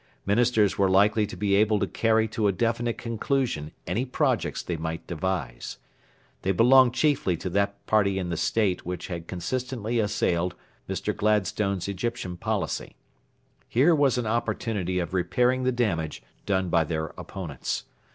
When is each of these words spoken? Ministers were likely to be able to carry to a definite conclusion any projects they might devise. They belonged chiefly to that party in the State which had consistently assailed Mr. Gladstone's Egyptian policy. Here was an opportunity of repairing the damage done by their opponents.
Ministers 0.25 0.79
were 0.79 0.89
likely 0.89 1.27
to 1.27 1.37
be 1.37 1.53
able 1.53 1.77
to 1.77 1.85
carry 1.85 2.27
to 2.29 2.47
a 2.47 2.51
definite 2.51 2.97
conclusion 2.97 3.71
any 3.85 4.03
projects 4.03 4.63
they 4.63 4.75
might 4.75 5.05
devise. 5.05 5.77
They 6.41 6.51
belonged 6.51 6.95
chiefly 6.95 7.37
to 7.37 7.51
that 7.51 7.85
party 7.85 8.17
in 8.17 8.29
the 8.29 8.35
State 8.35 8.83
which 8.83 9.09
had 9.09 9.27
consistently 9.27 9.99
assailed 9.99 10.55
Mr. 10.89 11.15
Gladstone's 11.15 11.87
Egyptian 11.87 12.35
policy. 12.35 12.95
Here 13.69 13.93
was 13.93 14.17
an 14.17 14.25
opportunity 14.25 14.97
of 14.97 15.13
repairing 15.13 15.65
the 15.65 15.71
damage 15.71 16.23
done 16.47 16.69
by 16.69 16.83
their 16.83 17.13
opponents. 17.15 17.85